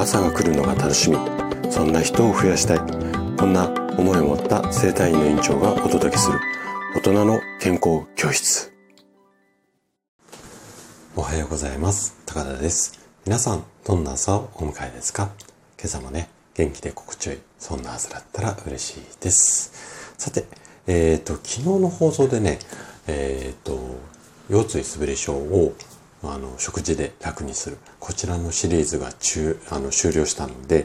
[0.00, 1.18] 朝が来るのが楽しみ。
[1.70, 2.78] そんな人を増やしたい。
[3.36, 3.68] こんな
[3.98, 6.40] 思いを持った生体院の院長がお届けする。
[6.96, 8.72] 大人の健康教室。
[11.14, 12.16] おはようございます。
[12.24, 12.98] 高田です。
[13.26, 15.28] 皆さんどんな朝をお迎えですか？
[15.78, 17.38] 今朝もね元気で心地よい。
[17.58, 20.14] そんな朝だったら嬉しいです。
[20.16, 20.46] さて
[20.86, 22.58] えっ、ー、と昨日の放送でね
[23.06, 23.78] えっ、ー、と
[24.48, 25.74] 腰椎すべり症を
[26.22, 27.78] あの食事で楽にする。
[27.98, 30.84] こちらのシリーズが中あの終了したので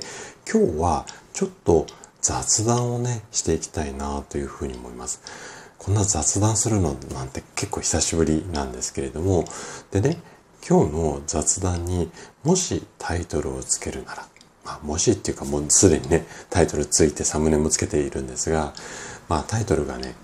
[0.51, 1.87] 今日はちょっと
[2.21, 5.21] 雑談をねしていきたいなというふうに思います。
[5.77, 9.45] こんな雑談するのなんて結構久しぶりなんですけれども
[9.91, 10.17] でね
[10.67, 12.09] 今日の雑談に
[12.43, 14.27] もしタイトルをつけるなら、
[14.63, 18.73] まあ、もしっていうかもうすでにねタイトルついてサムネもつけているんですが、
[19.29, 20.15] まあ、タイトルがね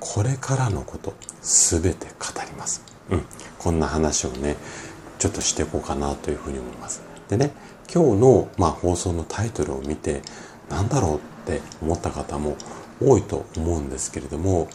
[0.00, 2.89] これからのことすべて語ります。
[3.10, 3.24] うん、
[3.58, 4.56] こんな話をね
[5.18, 7.02] ちょっとしていこうかなというふうに思います。
[7.28, 7.52] でね
[7.92, 10.22] 今日の、まあ、放送のタイトルを見て
[10.68, 12.56] 何だろうって思った方も
[13.02, 14.68] 多いと思うんですけれども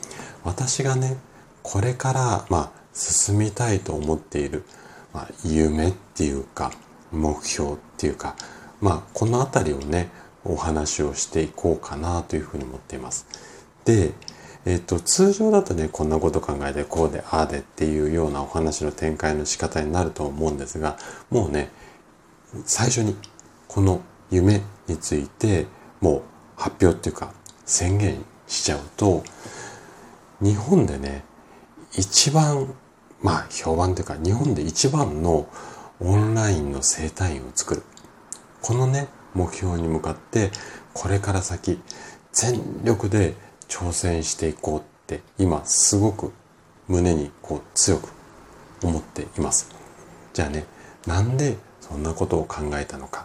[0.44, 1.18] 私がね
[1.64, 4.64] これから、まあ、進みたいと思っている、
[5.14, 6.72] まあ、夢っていうか
[7.12, 8.36] 目標っていうか、
[8.82, 10.10] まあ、この辺りをね
[10.44, 13.26] お話をしていこうかなというふうに思っています。
[13.86, 14.12] で
[14.66, 20.98] えっと、通常だとね、こんなこと考えて、こうで、ああでっていうようなお話の展開の仕方になると思うんですが、
[21.30, 21.70] もうね、
[22.66, 23.16] 最初に
[23.68, 25.68] この夢について、
[26.02, 26.22] もう
[26.56, 27.32] 発表っていうか、
[27.66, 29.24] 宣言しちゃうと、
[30.42, 31.24] 日本でね、
[31.96, 32.74] 一番、
[33.22, 35.48] まあ評判というか、日本で一番の
[36.00, 37.84] オンラインの生態院を作る。
[38.62, 40.52] このね、目標に向かって、
[40.94, 41.80] これから先、
[42.34, 43.36] 全力で
[43.68, 46.32] 挑戦していこうって今すごく
[46.88, 48.10] 胸にこう強く
[48.84, 49.70] 思っています。
[50.34, 50.66] じゃあね、
[51.08, 53.24] なんでそんなことを考えたのか。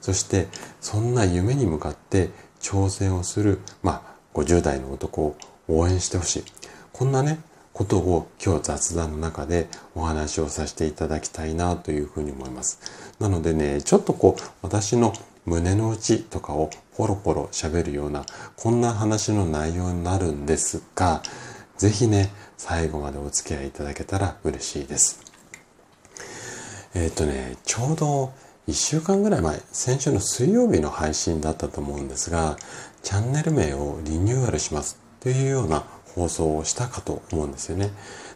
[0.00, 0.48] そして
[0.80, 5.36] そんな夢に向かって挑戦をする、まあ50代の男を
[5.68, 6.44] 応援してほしい。
[6.92, 7.40] こんなね、
[7.72, 12.80] ことを今日雑談の中でお話をさせていただきたいなというふうに思います。
[13.18, 15.12] なのでね、ちょっとこう私の
[15.44, 18.24] 胸の内とかをポロポロ喋るような、
[18.56, 21.22] こんな話の内容になるんですが、
[21.76, 25.20] ぜひね、最後までお付き合いいただけたら嬉しいです。
[26.94, 28.32] えっ、ー、とね、ちょうど
[28.68, 32.56] 1週間ぐらい前、先週の水曜日の配信だったと思うんですが、
[33.02, 37.90] チャンネル名をリニューアルしますというような放送をしたかと思うんですよね。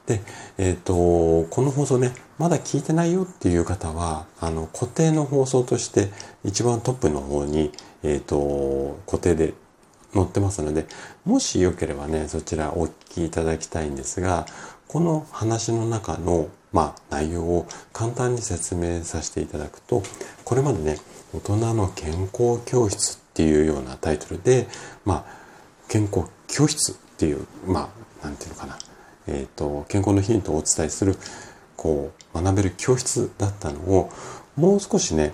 [0.06, 0.20] で、
[0.58, 6.10] えっ、ー、と、この放送ね、まだ聞いてないよっていう方は、あの、固定の放送として
[6.44, 7.72] 一番トップの方に、
[8.02, 9.54] えっ、ー、と、固定で
[10.14, 10.86] 載ってますので、
[11.24, 14.46] もしよければね、そちらお聞きいただきたいんですが、
[14.88, 20.02] この話の中の、まあ、内容を簡単に説明させていただくと、
[20.44, 20.98] これまでね、
[21.34, 24.68] 大人の健康教室っていうようなタイトルで、
[25.04, 25.46] まあ、
[25.88, 27.90] 健康教室っていう、ま
[28.22, 28.78] あ、なんていうのかな、
[29.26, 31.16] えっ、ー、と、健康のヒントをお伝えする、
[31.76, 34.10] こう、学べる教室だったのを、
[34.56, 35.32] もう少しね、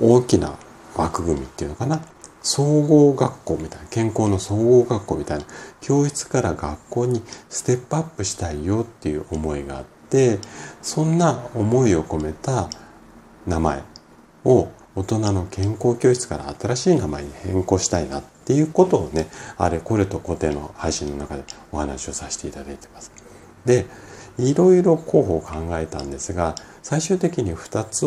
[0.00, 0.56] 大きな
[0.96, 2.00] 枠組みっていうのかな？
[2.40, 5.44] 総合学校みたいな、健康の総合学校みたいな、
[5.80, 10.38] 教室から学校にステップアップしたいよっていう思いがあって、
[10.80, 12.70] そんな思いを込めた
[13.46, 13.82] 名前
[14.44, 23.12] を大人の健康教室から新しい名前に変更したいなっていうことをね、あれこれと固定の配信の中でお話をさせていただいてます。
[23.68, 23.86] で、
[24.38, 28.06] いろいろ候補を考えたんですが、最終的に2つ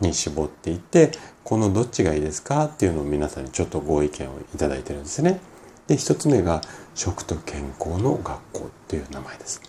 [0.00, 1.12] に絞っていて、
[1.44, 2.64] このどっちがいいですか？
[2.64, 5.40] っていうのを皆さんにちょっとご意見をいただいてるんですね。
[5.86, 6.62] で、1つ目が
[6.94, 9.60] 食と健康の学校っていう名前です。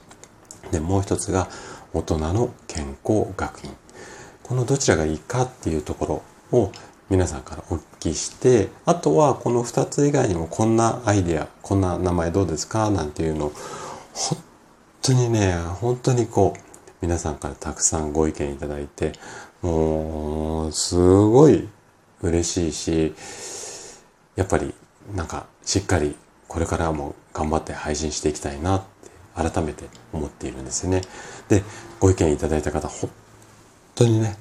[0.72, 1.50] で、もう1つが
[1.94, 3.72] 大人の健康学院。
[4.44, 6.72] このどちらがいいかっていうところを
[7.10, 12.90] 皆さんからお聞きして、あとはこの2つ以外にもこんなアイデア、こんな名前どうですか？
[12.92, 13.54] なんていうのを、
[15.04, 16.62] 当にね、本当にこう、
[17.02, 19.12] 皆さんからたくさんご意見いただいて、
[19.62, 21.68] もう、すごい
[22.22, 23.14] 嬉しいし、
[24.38, 24.74] やっぱり
[25.14, 26.16] なんかしっかり
[26.48, 31.02] これからも頑張って配信していきたいなって改めて思っているんですよね。
[31.50, 31.64] で、
[32.00, 33.10] ご意見いただいた方、本
[33.96, 34.38] 当にね、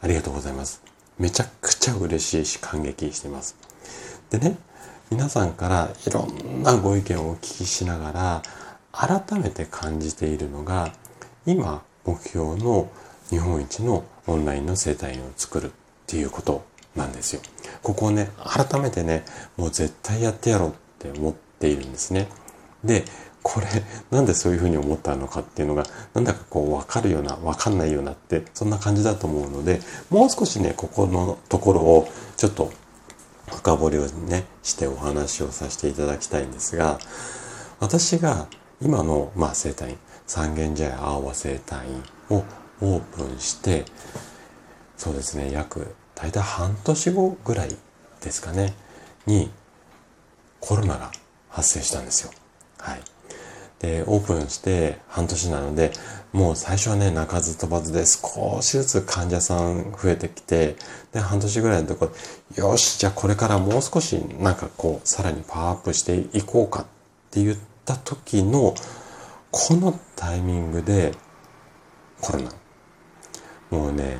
[0.00, 0.80] ありがとうございます。
[1.18, 3.56] めちゃくちゃ嬉しいし感激しています。
[4.30, 4.56] でね、
[5.10, 8.42] 皆さんからいろんなご意見をお聞きしながら、
[8.98, 10.92] 改めて感じているのが、
[11.46, 12.90] 今目標の
[13.30, 15.70] 日本一のオンラインの生態を作るっ
[16.08, 16.64] ていうこと
[16.96, 17.42] なんですよ。
[17.82, 19.24] ここをね、改めてね、
[19.56, 22.28] もう絶対やってやろうって思っているんですね。
[22.82, 23.04] で、
[23.42, 23.66] これ
[24.10, 29.80] なんでそういうふうに思ったのかっていうのがなんだかこう分かるような分かんないようなってそんな感じだと思うので
[30.10, 32.70] もう少しねここのところをちょっと
[33.46, 36.98] 深掘りをねしてお話をさせていただきたいんですが
[37.80, 38.48] 私が
[38.80, 42.44] 今の、まあ、生態院三軒茶屋青葉生態院を
[42.80, 43.84] オープンして
[44.96, 47.76] そうですね約大体半年後ぐらい
[48.20, 48.74] ですかね
[49.26, 49.50] に
[50.60, 51.10] コロナが
[51.48, 52.32] 発生したんですよ。
[52.78, 53.00] はい。
[53.78, 55.92] で、オープンして半年なので、
[56.32, 60.76] もう最初はね、鳴かず飛ばずで少しずつ患者さん増えてきて、
[61.12, 62.10] で、半年ぐらいのとこ
[62.56, 66.84] ろ、よし、じゃあこれからもう少しなんかこう、さらにパワーアップしていこうかっ
[67.30, 67.56] て言っ
[67.88, 68.74] た時の、
[69.50, 71.14] このタイミングで
[72.20, 72.50] コロナ。
[73.70, 74.18] もうね、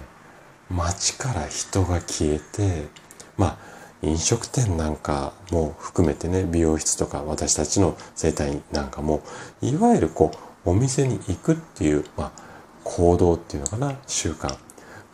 [0.71, 2.89] 街から人が消えて、
[3.37, 3.59] まあ、
[4.01, 9.23] 飲食店なんかも含めてね、美容室とか私たちの生態なんかも、
[9.61, 10.31] いわゆるこ
[10.65, 12.43] う、お店に行くっていう、まあ、
[12.85, 14.57] 行動っていうのかな、習慣。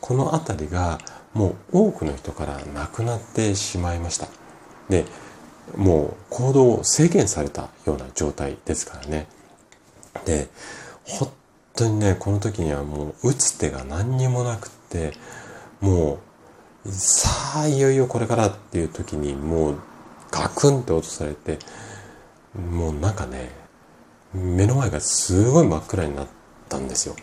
[0.01, 0.99] このあたりが、
[1.33, 4.29] もう多くの人からなくなってしまいました。
[4.89, 5.07] で、
[5.77, 9.27] もう行動を制限されたような状態ですからね。
[10.25, 10.49] で、
[11.05, 11.31] 本
[11.75, 15.13] 当にね、この時にはもう打つ手が何にもなくって、
[15.81, 16.19] もう
[16.91, 19.79] さあいよいよこれからっていう時にもう
[20.31, 21.59] ガクンって落とされて
[22.55, 23.51] もうなんかね
[24.35, 26.27] 目の前がすごい真っ暗になっ
[26.69, 27.17] たんですよ。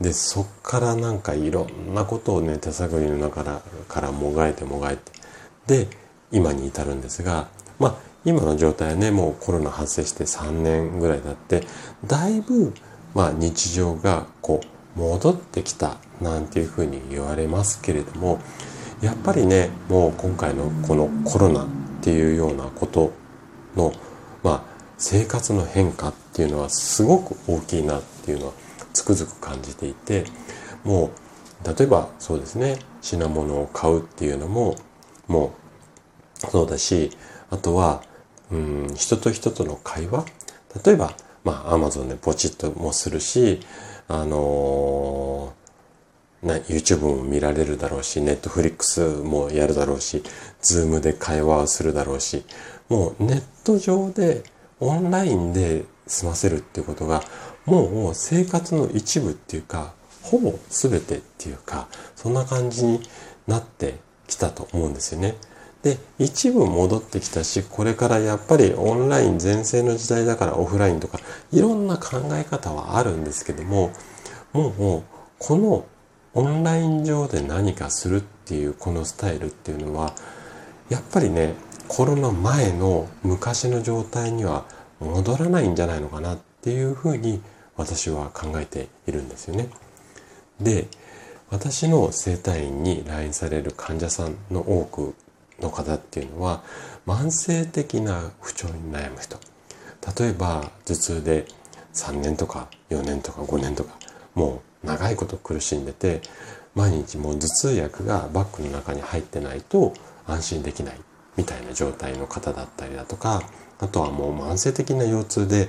[0.00, 5.12] でそっからなんかいろんなことをね手探りの中からからもがいてもがいて
[5.66, 5.88] で
[6.32, 7.48] 今に至るんですが
[7.78, 7.94] まあ
[8.24, 11.66] 今の状態はねもうコロナ発生して3年ぐらい経って
[12.06, 12.72] だいぶ
[13.14, 14.60] まあ日常がこ
[14.96, 18.40] う戻ってきたなんていうふうに言われますけれども
[19.00, 21.66] やっぱりねもう今回のこのコロナっ
[22.02, 23.12] ていうようなこと
[23.76, 23.92] の
[24.42, 24.62] まあ
[24.98, 28.52] 生活の変化っていうのはすごく大きいなっていうのは
[28.92, 30.24] つくづく感じていて
[30.84, 31.10] も
[31.64, 34.76] う例えばそうですね品物を買うっていうのも
[35.26, 35.61] もう
[36.50, 37.10] そうだし
[37.50, 38.02] あとは
[38.50, 40.24] うん人と人との会話？
[40.84, 41.12] 例えば
[41.44, 43.60] まあアマゾンでポチッともするし
[44.08, 50.22] あのー、YouTube も見られるだろうし、Netflix もやるだろうし、
[50.60, 52.44] Zoom で会話をするだろうし、
[52.88, 54.42] もうネット上で
[54.80, 57.22] オンラインで済ませるっていうことが、
[57.64, 61.86] もう生活の一部っていうか、ほぼ全てっていうか、
[62.16, 63.00] そんな感じに
[63.46, 65.36] なってきたと思うんですよね。
[65.82, 71.18] で、一部戻ってきたし、これからやっぱりオンライン全盛の時代だからオフラインとか、
[71.52, 73.90] いろんな考え方はあるんですけども、
[74.52, 75.02] もう、
[75.38, 75.84] この
[76.34, 80.14] オンライン上で何かするっていうこのスタイルっていうのは、
[80.88, 81.54] やっぱりね、
[81.88, 84.64] コロナ前の昔の状態には
[85.00, 87.42] 戻らないんじゃないのかなっていうふうに
[87.76, 89.68] 私は考えているんですよね。
[90.60, 90.86] で、
[91.50, 95.14] 私の整体院に来院される患者さんの多く
[95.62, 96.62] の方っていうのは
[97.06, 99.38] 慢性的な不調に悩む人。
[100.18, 101.46] 例えば頭痛で
[101.94, 103.96] 3年とか4年とか5年とか
[104.34, 106.22] もう長いこと苦しんでて
[106.74, 109.92] 毎日もう頭痛薬がバッグの中に入ってないと
[110.26, 111.00] 安心できない
[111.36, 113.42] みたいな状態の方だったりだとか
[113.78, 115.68] あとはもう慢性的な腰痛で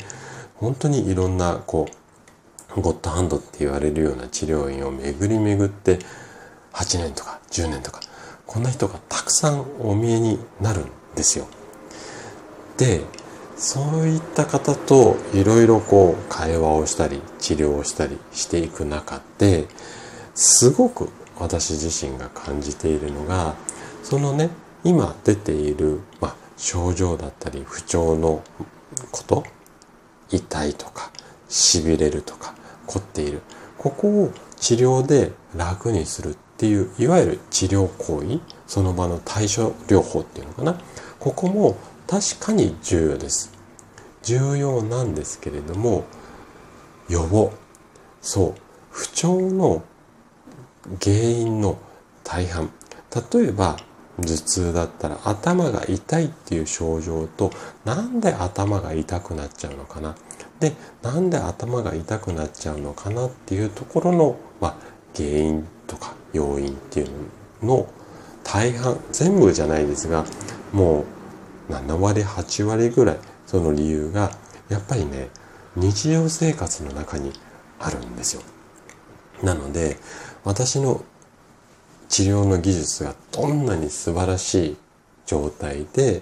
[0.55, 1.87] 本当にいろんなこ
[2.75, 5.99] うゴッドハンドって言われるような治療院を巡り巡って
[6.73, 8.01] 8年とか10年とか
[8.45, 11.47] こんな人がたくさんお見えになるんですよ。
[12.77, 13.01] で
[13.55, 19.67] そういった方といろいろこう会話をしたり治療をしたりしていく中で
[20.35, 21.09] すごく
[21.39, 23.55] 私自身が感じているのが
[24.03, 24.49] そのね
[24.83, 28.43] 今出ている、まあ、症状だったり不調の
[29.11, 29.43] こと
[30.29, 31.11] 痛いとか
[31.47, 32.55] しびれるとか
[32.87, 33.41] 凝っている
[33.77, 40.79] ここを治療で楽にするっていういわゆる治療行為その場の対処療法っていうのかな。
[41.19, 41.75] ここも
[42.07, 43.51] 確かに重要です。
[44.21, 46.05] 重要なんですけれども
[47.09, 47.51] 予防。
[48.21, 48.61] そう。
[48.91, 49.83] 不調の
[51.01, 51.77] 原因の
[52.23, 52.71] 大半。
[53.33, 53.75] 例えば
[54.17, 57.51] 頭痛だったら頭が痛いっていう症状と
[57.83, 60.15] なんで頭が痛くなっちゃうのかな。
[60.61, 64.75] でなんで頭が痛くなっちゃうのかなっていうところの、まあ、
[65.13, 67.09] 原因とか要因っていう
[67.65, 67.87] の
[68.43, 70.25] 大半全部じゃないですが
[70.71, 71.05] も
[71.69, 74.31] う7割8割ぐらいその理由が
[74.69, 75.29] やっぱりね
[75.75, 77.31] 日常生活の中に
[77.79, 78.41] あるんですよ。
[79.41, 79.97] なので
[80.43, 81.03] 私の
[82.09, 84.77] 治療の技術がどんなに素晴らしい
[85.25, 86.21] 状態で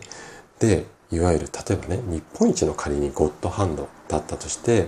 [0.59, 4.85] でいわゆる例えばね日本一の仮にゴッドハンドだったとして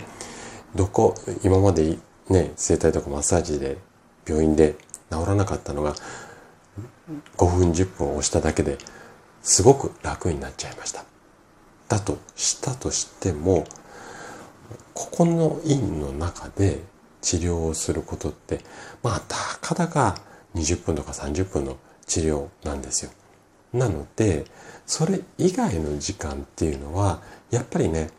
[0.76, 1.98] どこ今まで
[2.30, 3.78] ね整体とかマッサージで
[4.26, 4.76] 病院で
[5.12, 5.96] 治らなかったのが
[7.38, 8.78] 5分10分押しただけで
[9.42, 11.04] すごく楽になっちゃいました。
[11.90, 13.66] だとしたとしても
[14.94, 16.82] ここの院の中で
[17.22, 18.62] 治療をすることって
[19.04, 20.18] まあたかだか
[20.56, 23.12] 20分とか30分の治療なんですよ。
[23.74, 24.46] なので
[24.86, 28.10] それ以外の時間っていうのはやっぱりね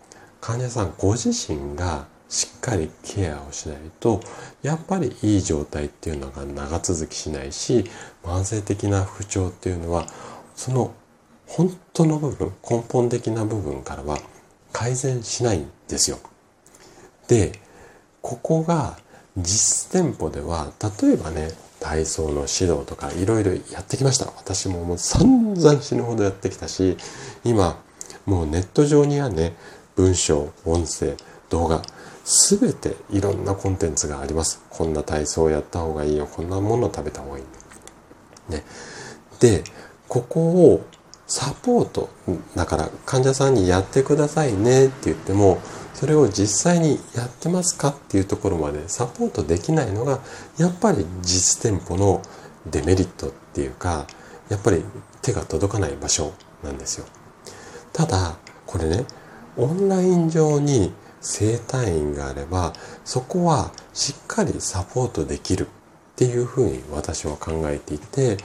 [0.40, 4.20] 患者さんご自身がしっかりケアをしないと
[4.62, 7.84] やっぱりいい状態っていうのが長続きしないし
[8.22, 10.06] 慢性的な不調っていうのは
[10.56, 10.94] その
[11.46, 14.18] 本当の部分根本的な部分からは
[14.72, 16.18] 改善しないんですよ。
[17.28, 17.52] で
[18.22, 18.98] ここが
[19.36, 21.50] 実店舗では例えばね
[21.80, 26.96] 体操の指導とかいろいろやってきました私ももう散々死ぬほどやってきたし
[27.44, 27.78] 今
[28.24, 29.54] もうネット上にはね
[29.96, 31.16] 文章音声
[31.50, 31.82] 動画
[32.24, 34.62] 全ていろんなコンテンツがあります。
[34.70, 36.26] こんな体操をやった方がいいよ。
[36.26, 37.44] こんなもの食べた方がいい。
[38.52, 38.64] ね。
[39.40, 39.62] で
[40.08, 40.84] ここを
[41.26, 42.08] サポート。
[42.54, 44.86] だから患者さんにやってくださいね。
[44.86, 45.58] って言っても
[45.92, 50.20] それを実際にやってますかっていうところまでサポートできないのが
[50.58, 52.22] やっぱり実店舗の
[52.66, 54.06] デメリットっていうか
[54.48, 54.82] やっぱり
[55.22, 57.06] 手が届かない場所なんですよ。
[57.92, 59.04] ただこれね
[59.56, 60.92] オンライン上に
[61.24, 65.68] 整体院があればそこはしっかりサポートできるっ
[66.16, 68.36] ていうふうに私は考えていて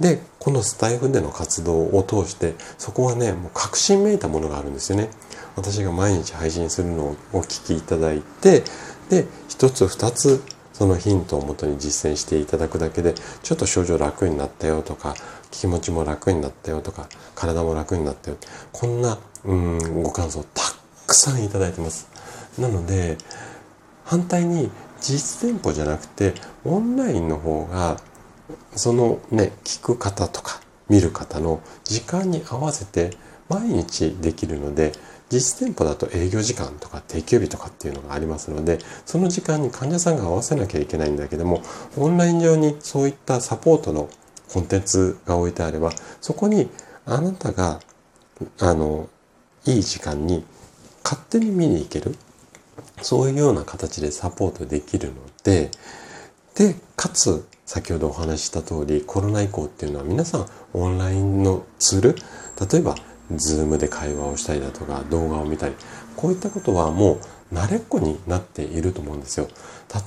[0.00, 5.08] でこのスタイフでの活動を通してそこはねもう確信めいたものがあるんですよね。
[5.56, 8.64] 私が毎日配信するのをお聞きいただいて
[9.08, 13.14] で一つ二つそのヒントをもとに実践していただくだけで
[13.44, 15.14] ちょっと症状楽になったよとか
[15.52, 18.36] 気持ちも楽になったよとか体も楽になったよ。
[18.72, 20.62] こんなうんご感想た
[21.06, 22.08] くさんいただいてます。
[22.58, 23.18] なので
[24.04, 24.70] 反対に
[25.00, 26.34] 実店舗じゃなくて
[26.64, 27.98] オンラインの方が
[28.76, 33.16] そのね聞く方とか見る方の時間に合わせて
[33.48, 34.92] 毎日できるので
[35.30, 41.62] 実店舗だと営業時間とか定休日とかっていうのがありますのでその時間に患者さんが合わせなきゃいけないんだけども
[41.96, 44.08] オンライン上にそういったサポートの
[44.52, 46.68] コンテンツが置いてあればそこに
[47.06, 47.80] あなたが
[48.60, 49.08] あの
[49.66, 50.44] いい時間に
[51.02, 52.14] 勝手に見に行ける
[53.04, 55.70] そういうような形でサポートできるので
[56.54, 62.94] でかつ先ほどお話しした通りコロナ以降っていうのは皆さんオンラインのツール例えば
[63.30, 65.74] Zoom で会話をしたりだとか動画を見たり
[66.16, 67.18] こういったことはも
[67.52, 69.48] う慣れっこになっていると思うんですよ。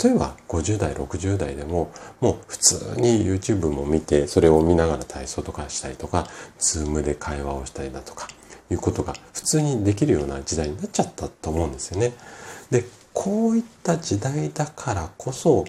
[0.02, 6.26] 例えば50代60代でももう普通に YouTube も見てそれを見ながら体操とかしたりとか
[6.58, 8.26] Zoom で会話をしたりだとか
[8.70, 12.12] いうことが普通にできるような時代になっちゃったと思うんですよね。
[12.70, 15.64] でこういった時代だからこそ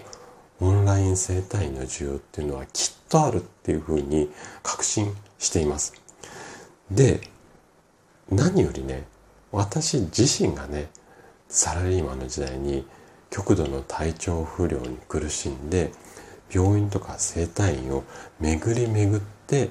[0.60, 4.30] オンライン生態院の需要っていうのはきっとあるっていうふうに
[4.62, 5.94] 確信しています。
[6.90, 7.20] で
[8.30, 9.06] 何よりね
[9.52, 10.88] 私自身がね
[11.48, 12.86] サラリーマンの時代に
[13.30, 15.92] 極度の体調不良に苦しんで
[16.52, 18.04] 病院とか整体院を
[18.40, 19.70] 巡り巡って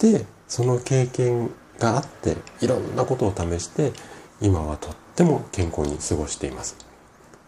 [0.00, 3.92] でその経験があっていろんなことを試して
[4.40, 6.76] 今はとっても健康に過ごしています。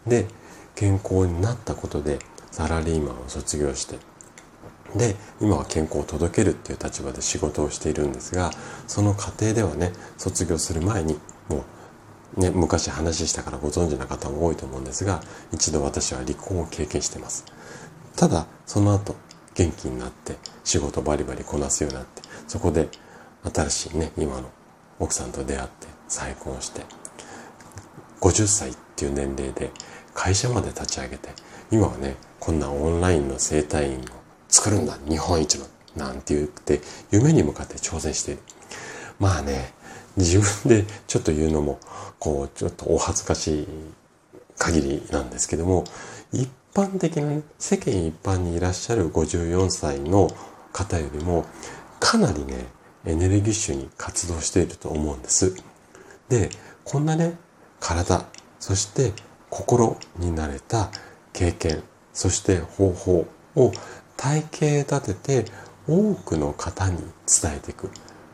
[0.06, 0.26] で
[0.74, 2.18] 健康になったことで
[2.50, 3.98] サラリーマンを卒業して
[4.94, 8.50] で今は健康を届けるっていう立場で仕事をしているんですが
[8.86, 11.18] その過程ではね卒業する前に
[11.48, 11.64] も
[12.36, 17.44] う、ね、昔話したからご存知な方も多いと思うんですが一度私は離婚を経験してます。
[18.16, 19.16] ただその後
[19.54, 22.88] 元気になって仕事バリバリこなすようになってそこで
[23.54, 24.50] 新しいね今の
[24.98, 26.82] 奥さんと出会って再婚して
[28.20, 29.70] 50歳っていう年齢で
[30.14, 31.28] 会社まで立ち上げて
[31.70, 34.02] 今はねこんなオンラインの整体院を
[34.48, 36.80] 作るんだ日本一のなんて言って
[37.10, 38.40] 夢に向かって挑戦している
[39.18, 39.72] まあね
[40.16, 41.78] 自分でちょっと言うのも
[42.18, 43.68] こうちょっとお恥ずかしい
[44.58, 45.84] 限りなんですけども
[46.32, 50.30] 一般的な、世間一般にいらっしゃる54歳の
[50.72, 51.46] 方よりも
[52.00, 52.66] かなりね
[53.06, 55.56] エネルギッシュに活動していると思うんです。
[56.28, 56.50] で
[56.84, 57.38] こんなね
[57.86, 58.24] 体
[58.58, 59.12] そして
[59.48, 60.90] 心に慣れた
[61.32, 63.72] 経験そして方法を
[64.16, 65.52] 体系立てて
[65.86, 67.90] 多くの方に伝えていく。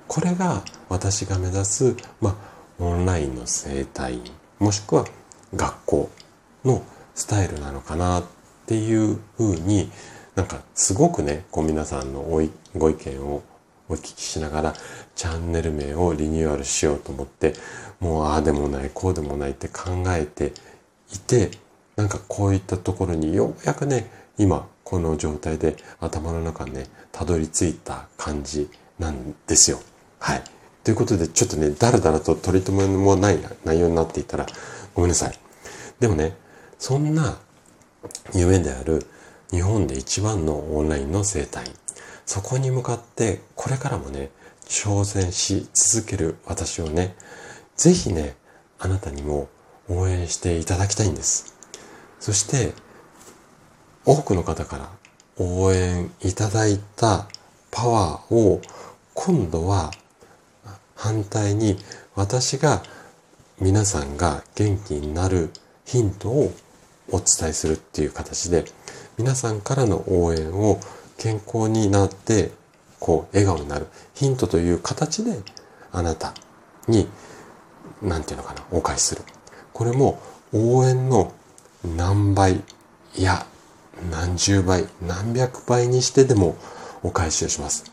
[0.09, 2.35] これが私が目指す、まあ、
[2.83, 4.21] オンラインの生態
[4.59, 5.05] もしくは
[5.55, 6.11] 学校
[6.65, 6.83] の
[7.15, 8.25] スタイルなのかなっ
[8.67, 9.91] ていうふうに
[10.35, 12.41] なんかすごくねこう皆さんのご
[12.89, 13.43] 意見を
[13.93, 14.75] お聞きしながら、
[15.15, 17.55] チャンネル名をリニューアルしようと思って、
[18.01, 20.53] もうああでもない、こうでもないって考えて
[21.13, 21.51] いて、
[21.97, 29.79] なんかこういったところにようやくね、今この状態で頭の中にね、たどり着いた感じなんですよ。
[30.19, 30.43] はい。
[30.85, 34.47] ということで、ちょっとね、だらだらと取り留めもない内容になっていたら、
[34.95, 35.39] ごめんなさい。
[36.01, 36.35] でもね、
[36.79, 37.39] そんな
[38.35, 39.07] 夢である
[39.51, 41.67] 日本で一番のオンラインの生態。
[42.27, 44.31] そこに向かってこれからもね、
[44.67, 47.15] 挑戦し続ける私をね、
[47.77, 48.37] ぜひね、
[48.79, 49.49] あなたにも
[49.89, 51.55] 応援していただきたいんです。
[52.21, 52.73] そして、
[54.05, 54.89] 多くの方から
[55.39, 57.29] 応援いただいた
[57.71, 58.61] パワーを
[59.15, 59.91] 今度は
[60.95, 61.79] 反対に
[62.15, 62.83] 私が
[63.61, 65.51] 皆さんが元気になる
[65.85, 66.53] ヒントを
[67.11, 68.65] お伝えするっていう形で
[69.19, 70.81] 皆さんからの応援を
[71.19, 72.53] 健康になって
[73.01, 73.87] こう笑顔になる。
[74.15, 75.41] ヒントという形で
[75.91, 76.35] あなた
[76.89, 77.09] に
[78.01, 79.23] 何て言うのかなお返しする。
[79.73, 80.21] これも
[80.53, 81.33] 応援の
[81.97, 82.63] 何倍
[83.17, 83.47] いや
[84.11, 86.57] 何十倍何百倍にしてでも
[87.03, 87.85] お返しをします。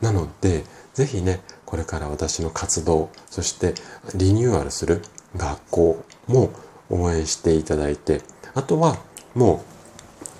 [0.00, 3.74] なのでぜひねこれから私の活動そして
[4.14, 5.02] リニューアルする
[5.36, 6.50] 学校も
[6.88, 8.22] 応援していただいて
[8.54, 8.96] あとは
[9.34, 9.75] もう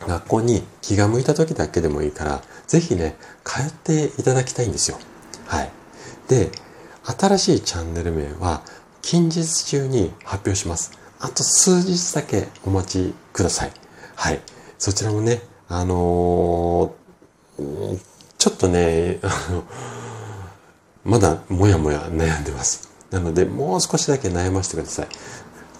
[0.07, 4.99] 学校に気が向いた時だけでもいいから、ぜひね、通っていただきたいんですよ。
[5.47, 5.71] はい。
[6.29, 6.51] で、
[7.19, 8.63] 新しいチャンネル名は
[9.03, 10.93] 近日中に発表します。
[11.21, 13.73] あと数日だけお待ちください。
[14.15, 14.41] はい。
[14.79, 18.01] そちらもね、あのー、
[18.39, 19.65] ちょっとね、あの、
[21.05, 22.91] まだもやもや悩んでます。
[23.11, 25.09] なので、もう少しだけ悩ませてください。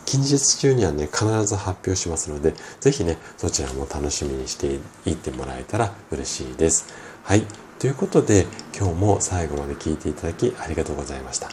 [0.07, 6.87] 近日中にはね、必ず発表しますので、ぜひね、そちらも楽しみにしていってもらえたら嬉しいです。
[7.25, 7.43] はい。
[7.81, 11.51] ということで、今日も最後まで聞いていただきありがとうございました。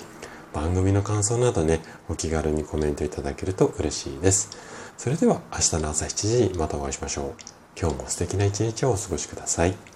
[0.53, 4.51] 番組の感想などね、お気軽にコメントいただけると嬉しいです。
[4.97, 7.33] それでは明日の朝7時にまたお会いしましょう。
[7.79, 9.92] 今日も素敵な一日をお過ごしください。